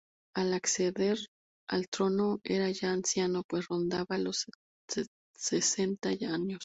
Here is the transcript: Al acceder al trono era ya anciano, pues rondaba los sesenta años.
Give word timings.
Al 0.35 0.55
acceder 0.55 1.19
al 1.69 1.87
trono 1.87 2.39
era 2.43 2.71
ya 2.71 2.89
anciano, 2.91 3.43
pues 3.47 3.67
rondaba 3.67 4.17
los 4.17 4.47
sesenta 5.35 6.09
años. 6.09 6.59